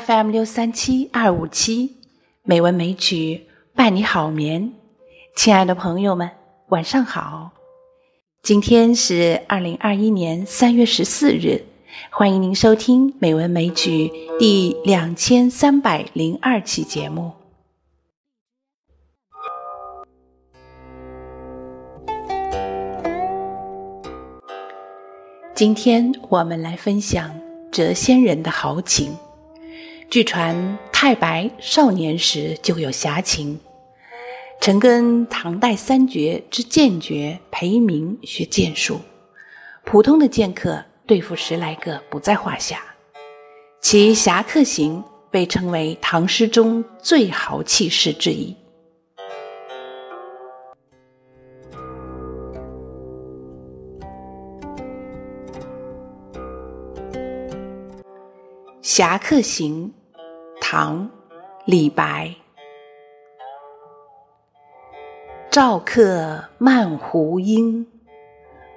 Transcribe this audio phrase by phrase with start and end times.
[0.00, 1.98] FM 六三七二五七，
[2.42, 3.46] 美文美曲
[3.76, 4.72] 伴你好眠。
[5.36, 6.28] 亲爱的朋友们，
[6.70, 7.52] 晚上好！
[8.42, 11.64] 今天是二零二一年三月十四日，
[12.10, 17.30] 欢迎您收听《美文美曲》第两千三百零二期节目。
[25.54, 27.32] 今天我们来分享
[27.70, 29.16] 谪仙人的豪情。
[30.14, 33.58] 据传太白少年时就有侠情，
[34.60, 39.00] 曾跟唐代三绝之剑绝裴明学剑术，
[39.82, 42.80] 普通的剑客对付十来个不在话下。
[43.80, 48.56] 其侠客行被称为唐诗中最豪气势之一。
[58.80, 59.92] 侠客行。
[60.66, 61.10] 唐，
[61.66, 62.34] 李白。
[65.50, 67.86] 赵客漫胡缨，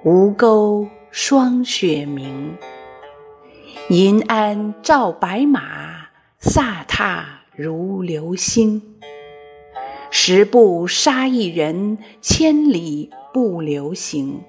[0.04, 2.54] 吴钩霜雪明。
[3.88, 7.24] 银鞍照白马，飒沓
[7.56, 9.00] 如流星。
[10.10, 14.42] 十步杀一人，千里不留行。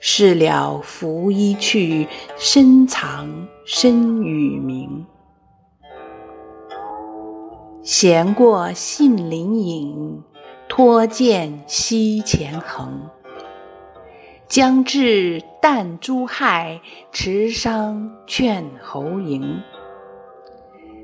[0.00, 5.05] 事了拂衣去，深藏身与名。
[7.86, 10.20] 闲过信陵影，
[10.68, 13.08] 脱剑西前横。
[14.48, 16.80] 将至旦珠害，
[17.12, 19.62] 持觞劝侯嬴。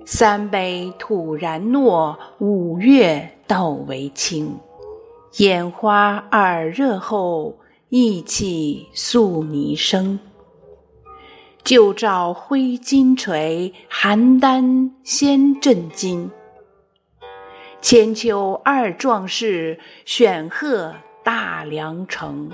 [0.05, 4.59] 三杯吐然诺，五岳道为清。
[5.37, 7.55] 烟花耳热后，
[7.91, 10.19] 意气素霓生。
[11.63, 16.29] 旧照挥金锤，邯郸先震惊。
[17.83, 20.95] 千秋二壮士，选贺
[21.25, 22.49] 大梁城。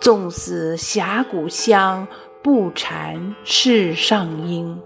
[0.00, 2.08] 纵死峡谷乡，
[2.42, 4.82] 不缠世上英。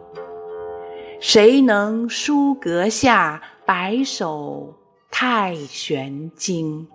[1.21, 4.75] 谁能书阁下，白首
[5.09, 6.89] 太玄经？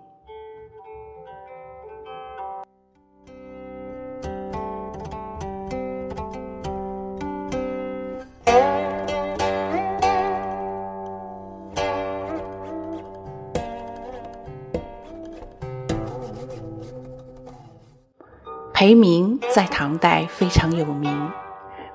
[18.78, 21.10] 裴明在唐代非常有名，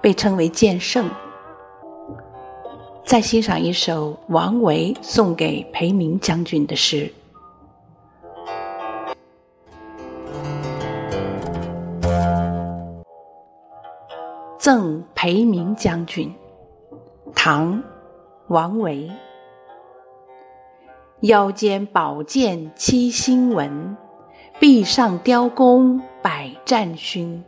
[0.02, 1.08] 被称为剑圣。
[3.06, 7.08] 再欣赏一首王维送给裴明将军的诗
[14.58, 16.34] 《赠裴明将军》，
[17.36, 17.76] 唐·
[18.48, 19.08] 王维。
[21.20, 23.96] 腰间宝剑七星纹。
[24.60, 27.44] 壁上雕弓百战勋，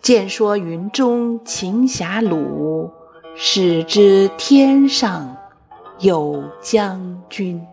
[0.00, 2.90] 见说云中秦侠虏，
[3.34, 5.36] 始知天上
[5.98, 7.66] 有将军。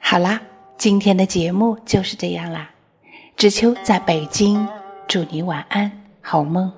[0.00, 0.40] 好啦，
[0.78, 2.70] 今天的节目就是这样啦。
[3.36, 4.64] 知秋在北京，
[5.08, 5.90] 祝你晚安，
[6.20, 6.72] 好梦。